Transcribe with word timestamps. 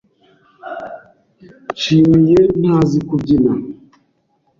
Nshimiye 1.73 2.39
ntazi 2.59 2.99
kubyina. 3.07 3.53